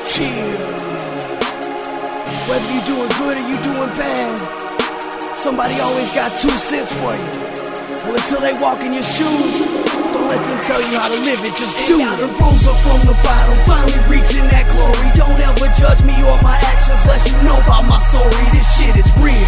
[0.00, 0.56] Chill.
[2.48, 4.32] Whether you're doing good or you're doing bad,
[5.36, 7.32] somebody always got two cents for you.
[8.08, 9.60] Well, until they walk in your shoes,
[10.08, 12.16] don't let them tell you how to live it, just do it.
[12.16, 15.12] And rose up from the bottom, finally reaching that glory.
[15.12, 18.40] Don't ever judge me or my actions, unless you know about my story.
[18.56, 19.44] This shit is real.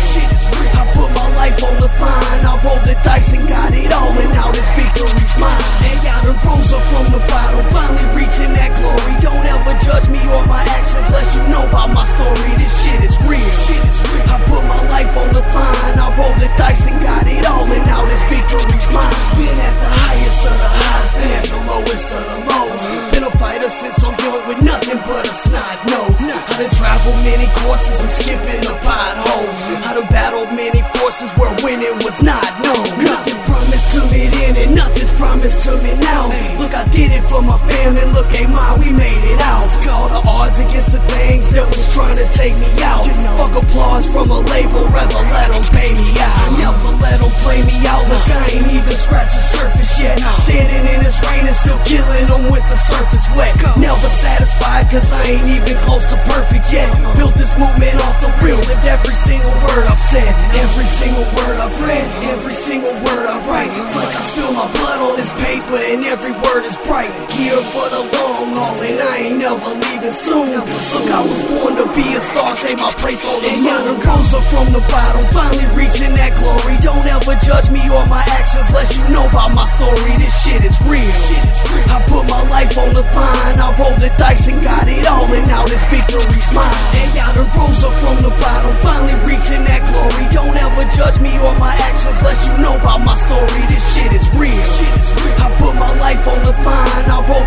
[12.22, 12.52] Story.
[12.58, 13.42] This shit is real.
[14.30, 17.66] I put my life on the line, I rolled the dice and got it all,
[17.66, 19.12] and now this victory's mine.
[19.36, 22.82] Been at the highest of the highs, been at the lowest of the lows.
[23.12, 26.22] Been a fighter since I'm young with nothing but a snot nose.
[26.22, 29.58] I done traveled many courses and skipping the potholes.
[29.82, 32.86] I done battled many forces where winning was not known.
[33.02, 36.26] Nothing promised to me then and nothing's promised to me now.
[36.58, 38.02] Look, I did it for my family.
[38.10, 39.62] Look, ain't mine, we made it out.
[39.62, 43.06] It's called the odds against the things that was trying to take me out.
[43.38, 46.34] Fuck applause from a label, rather let them pay me out.
[46.42, 48.02] I never let them play me out.
[48.10, 50.18] Look, I ain't even scratched the surface yet.
[50.42, 53.54] Standing in this rain and still killing them with the surface wet.
[53.78, 56.84] Never satisfied, cause I ain't even close to perfect yet.
[57.16, 60.28] Built this movement off the real, lived every single word I've said,
[60.60, 63.72] every single word I've read, every single word I write.
[63.80, 67.08] It's like I spill my blood on this paper and every word is bright.
[67.32, 70.52] Here for the long haul, and I ain't never leaving soon.
[70.52, 73.96] Look, I was born to be a star, say my place on the moon.
[73.96, 76.51] And rose up from the bottom, finally reaching that glory.
[77.42, 80.14] Judge me or my actions, unless you know about my story.
[80.14, 81.10] This shit is real.
[81.90, 85.26] I put my life on the line, I rolled the dice and got it all,
[85.26, 86.70] and now this victory's mine.
[86.94, 90.22] And y'all done rose up from the bottom, finally reaching that glory.
[90.30, 93.58] Don't ever judge me or my actions, unless you know about my story.
[93.66, 94.62] This shit is real.
[95.42, 97.41] I put my life on the line, I rolled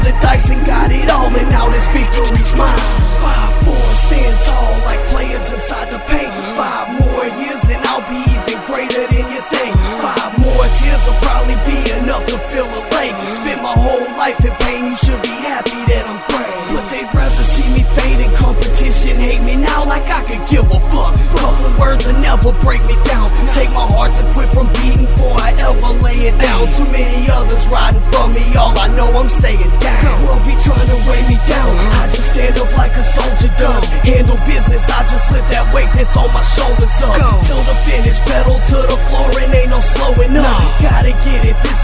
[13.75, 16.75] whole life in pain, you should be happy that I'm praying.
[16.75, 20.66] But they'd rather see me fade in competition, hate me now like I could give
[20.68, 21.13] a fuck.
[21.38, 23.30] Couple words will never break me down.
[23.53, 26.68] Take my heart to quit from beating before I ever lay it down.
[26.74, 30.24] Too many others riding for me, all I know I'm staying down.
[30.25, 31.72] World be trying to weigh me down.
[32.00, 33.85] I just stand up like a soldier does.
[34.03, 37.16] Handle business, I just lift that weight that's on my shoulders up.
[37.46, 40.59] Till the finish, pedal to the floor and ain't no slowing up.
[40.81, 41.75] Gotta get it, this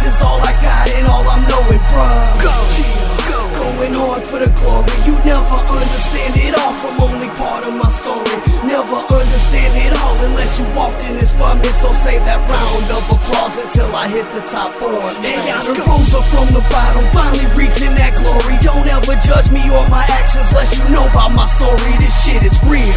[13.62, 14.90] until I hit the top four.
[14.90, 18.58] And I done rose up from the bottom, finally reaching that glory.
[18.62, 21.94] Don't ever judge me or my actions unless you know about my story.
[22.02, 22.90] This shit is real.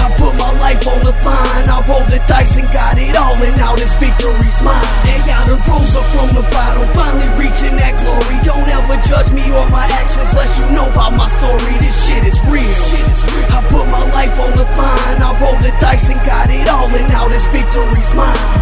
[0.00, 3.36] I put my life on the line, I rolled the dice and got it all,
[3.36, 4.86] and now this victory's mine.
[5.10, 8.36] And I done rose up from the bottom, finally reaching that glory.
[8.46, 11.74] Don't ever judge me or my actions unless you know about my story.
[11.82, 12.72] This shit is real.
[13.50, 16.88] I put my life on the line, I rolled the dice and got it all,
[16.88, 18.59] and now this victory's mine.